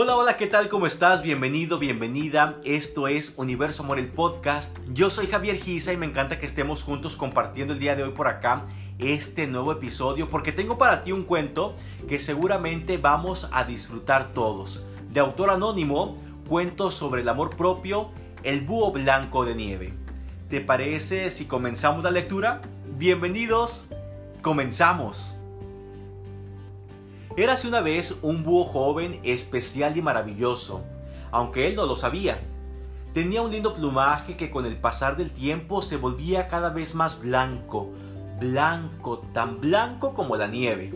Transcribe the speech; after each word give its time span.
Hola, 0.00 0.14
hola, 0.14 0.36
¿qué 0.36 0.46
tal? 0.46 0.68
¿Cómo 0.68 0.86
estás? 0.86 1.22
Bienvenido, 1.22 1.80
bienvenida. 1.80 2.56
Esto 2.62 3.08
es 3.08 3.34
Universo 3.36 3.82
Amor 3.82 3.98
el 3.98 4.06
Podcast. 4.06 4.78
Yo 4.92 5.10
soy 5.10 5.26
Javier 5.26 5.56
Giza 5.56 5.92
y 5.92 5.96
me 5.96 6.06
encanta 6.06 6.38
que 6.38 6.46
estemos 6.46 6.84
juntos 6.84 7.16
compartiendo 7.16 7.72
el 7.72 7.80
día 7.80 7.96
de 7.96 8.04
hoy 8.04 8.12
por 8.12 8.28
acá 8.28 8.64
este 9.00 9.48
nuevo 9.48 9.72
episodio 9.72 10.28
porque 10.28 10.52
tengo 10.52 10.78
para 10.78 11.02
ti 11.02 11.10
un 11.10 11.24
cuento 11.24 11.74
que 12.08 12.20
seguramente 12.20 12.96
vamos 12.96 13.48
a 13.50 13.64
disfrutar 13.64 14.32
todos. 14.34 14.86
De 15.12 15.18
autor 15.18 15.50
anónimo, 15.50 16.16
cuento 16.48 16.92
sobre 16.92 17.22
el 17.22 17.28
amor 17.28 17.56
propio, 17.56 18.10
el 18.44 18.60
búho 18.60 18.92
blanco 18.92 19.44
de 19.44 19.56
nieve. 19.56 19.94
¿Te 20.48 20.60
parece 20.60 21.28
si 21.30 21.46
comenzamos 21.46 22.04
la 22.04 22.12
lectura? 22.12 22.60
Bienvenidos, 22.98 23.88
comenzamos. 24.42 25.37
Érase 27.38 27.68
una 27.68 27.82
vez 27.82 28.18
un 28.22 28.42
búho 28.42 28.64
joven, 28.64 29.20
especial 29.22 29.96
y 29.96 30.02
maravilloso, 30.02 30.82
aunque 31.30 31.68
él 31.68 31.76
no 31.76 31.86
lo 31.86 31.94
sabía. 31.94 32.40
Tenía 33.14 33.42
un 33.42 33.52
lindo 33.52 33.76
plumaje 33.76 34.36
que 34.36 34.50
con 34.50 34.66
el 34.66 34.76
pasar 34.76 35.16
del 35.16 35.30
tiempo 35.30 35.80
se 35.80 35.98
volvía 35.98 36.48
cada 36.48 36.70
vez 36.70 36.96
más 36.96 37.20
blanco, 37.20 37.92
blanco, 38.40 39.20
tan 39.32 39.60
blanco 39.60 40.14
como 40.14 40.34
la 40.34 40.48
nieve. 40.48 40.92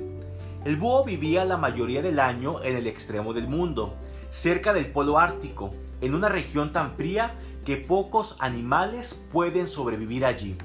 El 0.64 0.78
búho 0.78 1.04
vivía 1.04 1.44
la 1.44 1.58
mayoría 1.58 2.02
del 2.02 2.18
año 2.18 2.60
en 2.64 2.76
el 2.76 2.88
extremo 2.88 3.32
del 3.34 3.46
mundo, 3.46 3.94
cerca 4.28 4.72
del 4.72 4.90
polo 4.90 5.20
ártico, 5.20 5.72
en 6.00 6.12
una 6.12 6.28
región 6.28 6.72
tan 6.72 6.96
fría 6.96 7.36
que 7.64 7.76
pocos 7.76 8.34
animales 8.40 9.24
pueden 9.30 9.68
sobrevivir 9.68 10.26
allí. 10.26 10.56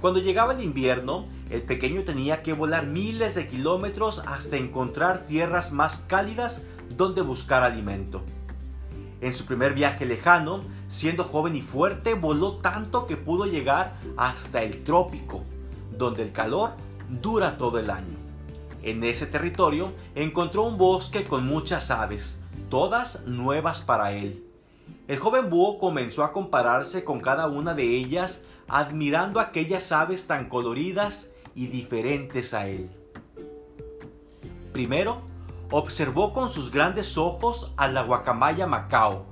Cuando 0.00 0.20
llegaba 0.20 0.52
el 0.52 0.62
invierno, 0.62 1.26
el 1.50 1.62
pequeño 1.62 2.02
tenía 2.02 2.42
que 2.42 2.52
volar 2.52 2.86
miles 2.86 3.34
de 3.34 3.48
kilómetros 3.48 4.20
hasta 4.26 4.56
encontrar 4.56 5.26
tierras 5.26 5.72
más 5.72 5.98
cálidas 6.08 6.64
donde 6.96 7.22
buscar 7.22 7.62
alimento. 7.62 8.22
En 9.20 9.32
su 9.32 9.46
primer 9.46 9.74
viaje 9.74 10.04
lejano, 10.04 10.64
siendo 10.88 11.24
joven 11.24 11.56
y 11.56 11.62
fuerte, 11.62 12.14
voló 12.14 12.56
tanto 12.56 13.06
que 13.06 13.16
pudo 13.16 13.46
llegar 13.46 13.96
hasta 14.16 14.62
el 14.62 14.84
trópico, 14.84 15.42
donde 15.96 16.22
el 16.22 16.32
calor 16.32 16.72
dura 17.08 17.56
todo 17.56 17.78
el 17.78 17.90
año. 17.90 18.16
En 18.82 19.02
ese 19.02 19.26
territorio 19.26 19.92
encontró 20.14 20.64
un 20.64 20.76
bosque 20.76 21.24
con 21.24 21.46
muchas 21.46 21.90
aves, 21.90 22.40
todas 22.68 23.26
nuevas 23.26 23.80
para 23.80 24.12
él. 24.12 24.44
El 25.08 25.18
joven 25.18 25.48
búho 25.48 25.78
comenzó 25.78 26.22
a 26.24 26.32
compararse 26.32 27.04
con 27.04 27.20
cada 27.20 27.46
una 27.46 27.74
de 27.74 27.84
ellas 27.84 28.44
admirando 28.68 29.40
aquellas 29.40 29.92
aves 29.92 30.26
tan 30.26 30.48
coloridas 30.48 31.30
y 31.54 31.66
diferentes 31.68 32.54
a 32.54 32.68
él. 32.68 32.90
Primero, 34.72 35.22
observó 35.70 36.32
con 36.32 36.50
sus 36.50 36.70
grandes 36.70 37.16
ojos 37.16 37.72
a 37.76 37.88
la 37.88 38.02
guacamaya 38.02 38.66
macao, 38.66 39.26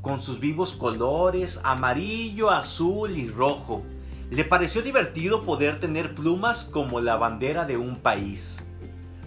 con 0.00 0.20
sus 0.20 0.38
vivos 0.38 0.74
colores 0.74 1.60
amarillo, 1.64 2.50
azul 2.50 3.16
y 3.16 3.28
rojo. 3.28 3.82
Le 4.30 4.44
pareció 4.44 4.82
divertido 4.82 5.44
poder 5.44 5.80
tener 5.80 6.14
plumas 6.14 6.64
como 6.64 7.00
la 7.00 7.16
bandera 7.16 7.64
de 7.64 7.76
un 7.76 7.96
país. 7.96 8.66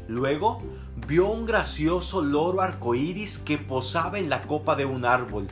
Luego, 0.08 0.62
vio 1.08 1.30
un 1.30 1.46
gracioso 1.46 2.22
loro 2.22 2.62
arcoíris 2.62 3.38
que 3.38 3.58
posaba 3.58 4.20
en 4.20 4.30
la 4.30 4.42
copa 4.42 4.76
de 4.76 4.86
un 4.86 5.06
árbol, 5.06 5.48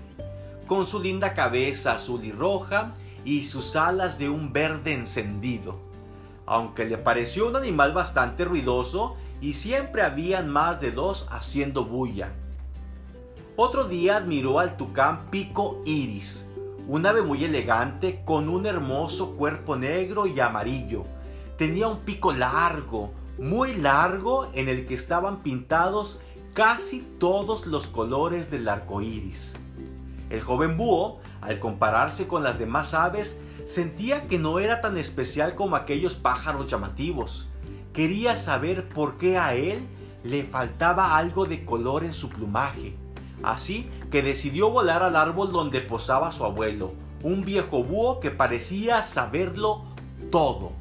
con 0.68 0.86
su 0.86 1.02
linda 1.02 1.34
cabeza 1.34 1.94
azul 1.94 2.24
y 2.24 2.32
roja 2.32 2.94
y 3.24 3.44
sus 3.44 3.76
alas 3.76 4.18
de 4.18 4.30
un 4.30 4.52
verde 4.54 4.94
encendido. 4.94 5.87
Aunque 6.48 6.86
le 6.86 6.98
pareció 6.98 7.48
un 7.48 7.58
animal 7.58 7.94
bastante 7.94 8.46
ruidoso 8.46 9.16
y 9.42 9.54
siempre 9.54 10.02
habían 10.02 10.50
más 10.50 10.80
de 10.80 10.92
dos 10.92 11.28
haciendo 11.30 11.86
bulla. 11.86 12.32
Otro 13.58 13.88
día 13.88 14.18
admiró 14.18 14.60
al 14.60 14.78
tucán 14.78 15.28
pico 15.30 15.82
iris, 15.86 16.50
un 16.88 17.06
ave 17.06 17.22
muy 17.22 17.44
elegante 17.44 18.22
con 18.24 18.48
un 18.48 18.66
hermoso 18.66 19.36
cuerpo 19.36 19.76
negro 19.76 20.26
y 20.26 20.40
amarillo. 20.40 21.04
Tenía 21.58 21.88
un 21.88 22.00
pico 22.00 22.32
largo, 22.32 23.12
muy 23.38 23.74
largo, 23.76 24.50
en 24.54 24.70
el 24.70 24.86
que 24.86 24.94
estaban 24.94 25.44
pintados 25.44 26.22
casi 26.54 27.02
todos 27.20 27.68
los 27.68 27.88
colores 27.88 28.50
del 28.50 28.70
arco 28.70 29.02
iris. 29.02 29.56
El 30.30 30.42
joven 30.42 30.78
búho 30.78 31.20
al 31.42 31.60
compararse 31.60 32.28
con 32.28 32.44
las 32.44 32.60
demás 32.60 32.94
aves, 32.94 33.42
sentía 33.66 34.28
que 34.28 34.40
no 34.40 34.60
era 34.60 34.82
tan 34.82 34.98
especial 34.98 35.56
como 35.56 35.76
aquellos 35.76 36.16
pájaros 36.16 36.68
llamativos. 36.68 37.50
Quería 37.94 38.36
saber 38.38 38.88
por 38.90 39.18
qué 39.18 39.38
a 39.38 39.56
él 39.56 39.88
le 40.24 40.44
faltaba 40.44 41.18
algo 41.18 41.46
de 41.46 41.66
color 41.66 42.04
en 42.04 42.14
su 42.14 42.30
plumaje. 42.30 42.96
Así 43.44 43.90
que 44.12 44.22
decidió 44.22 44.70
volar 44.70 45.04
al 45.04 45.16
árbol 45.16 45.52
donde 45.52 45.82
posaba 45.82 46.32
su 46.32 46.44
abuelo, 46.44 46.94
un 47.24 47.44
viejo 47.44 47.84
búho 47.84 48.20
que 48.20 48.32
parecía 48.32 49.04
saberlo 49.04 49.84
todo. 50.32 50.72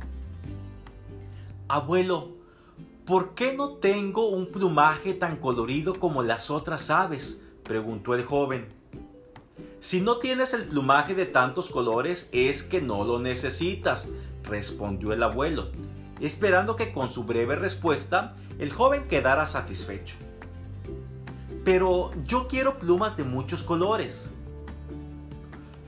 Abuelo, 1.68 2.28
¿por 3.04 3.34
qué 3.34 3.54
no 3.54 3.70
tengo 3.70 4.28
un 4.28 4.46
plumaje 4.46 5.14
tan 5.14 5.36
colorido 5.36 5.98
como 5.98 6.22
las 6.22 6.50
otras 6.50 6.90
aves? 6.90 7.42
preguntó 7.62 8.14
el 8.14 8.24
joven. 8.24 8.75
Si 9.86 10.00
no 10.00 10.16
tienes 10.16 10.52
el 10.52 10.64
plumaje 10.64 11.14
de 11.14 11.26
tantos 11.26 11.70
colores 11.70 12.28
es 12.32 12.64
que 12.64 12.80
no 12.80 13.04
lo 13.04 13.20
necesitas, 13.20 14.08
respondió 14.42 15.12
el 15.12 15.22
abuelo, 15.22 15.70
esperando 16.18 16.74
que 16.74 16.92
con 16.92 17.08
su 17.08 17.22
breve 17.22 17.54
respuesta 17.54 18.34
el 18.58 18.72
joven 18.72 19.06
quedara 19.06 19.46
satisfecho. 19.46 20.16
Pero 21.64 22.10
yo 22.24 22.48
quiero 22.48 22.80
plumas 22.80 23.16
de 23.16 23.22
muchos 23.22 23.62
colores. 23.62 24.32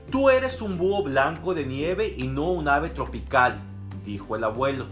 Tú 0.09 0.29
eres 0.29 0.61
un 0.61 0.77
búho 0.77 1.03
blanco 1.03 1.53
de 1.53 1.65
nieve 1.65 2.15
y 2.17 2.29
no 2.29 2.51
un 2.51 2.69
ave 2.69 2.91
tropical, 2.91 3.59
dijo 4.05 4.37
el 4.37 4.45
abuelo. 4.45 4.85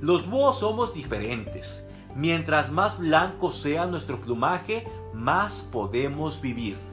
Los 0.00 0.26
búhos 0.30 0.60
somos 0.60 0.94
diferentes. 0.94 1.86
Mientras 2.14 2.72
más 2.72 3.00
blanco 3.00 3.52
sea 3.52 3.84
nuestro 3.84 4.18
plumaje, 4.18 4.84
más 5.12 5.60
podemos 5.60 6.40
vivir. 6.40 6.85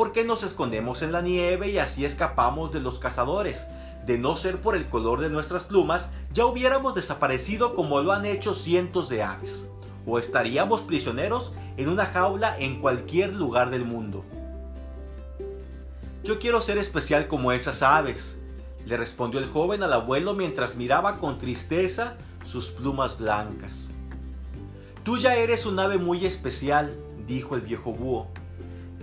¿Por 0.00 0.12
qué 0.12 0.24
nos 0.24 0.44
escondemos 0.44 1.02
en 1.02 1.12
la 1.12 1.20
nieve 1.20 1.68
y 1.70 1.76
así 1.76 2.06
escapamos 2.06 2.72
de 2.72 2.80
los 2.80 2.98
cazadores? 2.98 3.66
De 4.06 4.16
no 4.16 4.34
ser 4.34 4.62
por 4.62 4.74
el 4.74 4.88
color 4.88 5.20
de 5.20 5.28
nuestras 5.28 5.64
plumas, 5.64 6.14
ya 6.32 6.46
hubiéramos 6.46 6.94
desaparecido 6.94 7.74
como 7.74 8.00
lo 8.00 8.12
han 8.12 8.24
hecho 8.24 8.54
cientos 8.54 9.10
de 9.10 9.22
aves, 9.22 9.68
o 10.06 10.18
estaríamos 10.18 10.80
prisioneros 10.80 11.52
en 11.76 11.90
una 11.90 12.06
jaula 12.06 12.58
en 12.58 12.80
cualquier 12.80 13.34
lugar 13.34 13.68
del 13.68 13.84
mundo. 13.84 14.24
Yo 16.24 16.38
quiero 16.38 16.62
ser 16.62 16.78
especial 16.78 17.28
como 17.28 17.52
esas 17.52 17.82
aves, 17.82 18.40
le 18.86 18.96
respondió 18.96 19.38
el 19.38 19.50
joven 19.50 19.82
al 19.82 19.92
abuelo 19.92 20.32
mientras 20.32 20.76
miraba 20.76 21.18
con 21.18 21.38
tristeza 21.38 22.16
sus 22.42 22.70
plumas 22.70 23.18
blancas. 23.18 23.92
Tú 25.02 25.18
ya 25.18 25.34
eres 25.34 25.66
un 25.66 25.78
ave 25.78 25.98
muy 25.98 26.24
especial, 26.24 26.96
dijo 27.26 27.54
el 27.54 27.60
viejo 27.60 27.92
búho. 27.92 28.28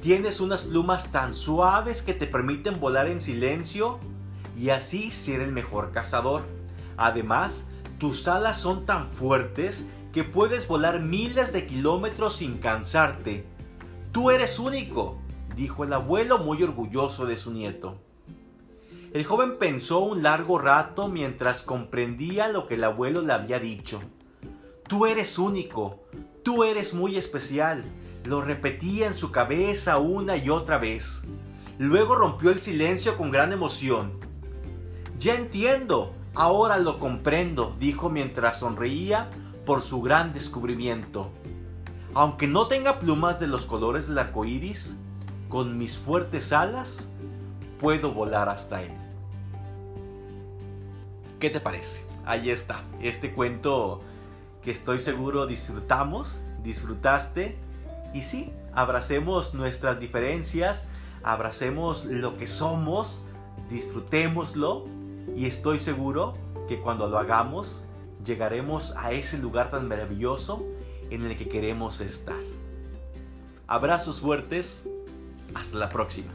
Tienes 0.02 0.40
unas 0.41 0.63
plumas 0.63 1.12
tan 1.12 1.34
suaves 1.34 2.03
que 2.03 2.13
te 2.13 2.28
permiten 2.28 2.80
volar 2.80 3.08
en 3.08 3.19
silencio 3.19 4.00
y 4.56 4.69
así 4.69 5.09
ser 5.09 5.41
el 5.41 5.52
mejor 5.52 5.91
cazador. 5.91 6.44
Además, 6.97 7.69
tus 7.97 8.28
alas 8.28 8.59
son 8.59 8.85
tan 8.85 9.09
fuertes 9.09 9.90
que 10.13 10.24
puedes 10.24 10.68
volar 10.68 11.02
miles 11.02 11.52
de 11.52 11.66
kilómetros 11.66 12.35
sin 12.35 12.59
cansarte. 12.59 13.46
Tú 14.12 14.30
eres 14.30 14.59
único, 14.59 15.18
dijo 15.56 15.84
el 15.84 15.94
abuelo 15.94 16.38
muy 16.38 16.62
orgulloso 16.62 17.25
de 17.25 17.38
su 17.38 17.52
nieto. 17.52 17.97
El 19.14 19.25
joven 19.25 19.58
pensó 19.58 20.00
un 20.00 20.22
largo 20.22 20.59
rato 20.59 21.08
mientras 21.08 21.64
comprendía 21.64 22.50
lo 22.50 22.68
que 22.68 22.75
el 22.75 22.84
abuelo 22.84 23.22
le 23.22 23.34
había 23.34 23.59
dicho. 23.59 23.99
Tú 24.88 25.08
eres 25.08 25.40
único, 25.40 26.03
tú 26.44 26.64
eres 26.64 26.94
muy 26.94 27.17
especial, 27.17 27.84
lo 28.28 28.41
repetía 28.41 29.08
en 29.08 29.14
su 29.14 29.32
cabeza 29.32 29.97
una 29.97 30.35
y 30.35 30.50
otra 30.50 30.78
vez. 30.78 31.24
Luego 31.79 32.16
rompió 32.16 32.52
el 32.52 32.59
silencio 32.59 33.18
con 33.18 33.32
gran 33.32 33.53
emoción. 33.53 34.12
Ya 35.18 35.35
entiendo, 35.35 36.14
ahora 36.35 36.78
lo 36.78 37.00
comprendo, 37.00 37.76
dijo 37.79 38.09
mientras 38.09 38.59
sonreía 38.59 39.29
por 39.66 39.82
su 39.82 40.02
gran 40.02 40.34
descubrimiento. 40.34 41.29
Aunque 42.14 42.47
no 42.47 42.68
tenga 42.68 43.00
plumas 43.00 43.40
de 43.40 43.47
los 43.47 43.66
colores 43.66 44.08
del 44.08 44.18
arco 44.18 44.44
iris, 44.44 44.97
con 45.50 45.78
mis 45.78 45.97
fuertes 45.97 46.52
alas 46.52 47.09
puedo 47.80 48.12
volar 48.12 48.50
hasta 48.50 48.84
él. 48.84 48.91
¿Qué 51.40 51.50
te 51.50 51.59
parece? 51.59 52.06
Ahí 52.26 52.50
está, 52.50 52.84
este 53.02 53.32
cuento 53.32 54.02
que 54.62 54.72
estoy 54.72 55.00
seguro 55.00 55.46
disfrutamos, 55.47 56.41
disfrutaste 56.64 57.66
y 58.14 58.22
sí, 58.22 58.52
abracemos 58.74 59.54
nuestras 59.54 60.00
diferencias, 60.00 60.88
abracemos 61.24 62.06
lo 62.06 62.38
que 62.38 62.48
somos, 62.48 63.24
disfrutémoslo 63.70 64.86
y 65.36 65.46
estoy 65.46 65.80
seguro 65.80 66.36
que 66.68 66.80
cuando 66.80 67.08
lo 67.08 67.18
hagamos 67.18 67.86
llegaremos 68.24 68.96
a 68.98 69.12
ese 69.12 69.38
lugar 69.38 69.72
tan 69.72 69.88
maravilloso 69.88 70.66
en 71.09 71.26
el 71.26 71.38
que 71.38 71.48
queremos 71.48 72.02
estar. 72.02 72.36
Abrazos 73.68 74.22
fuertes. 74.22 74.88
Hasta 75.56 75.78
la 75.78 75.90
próxima. 75.90 76.32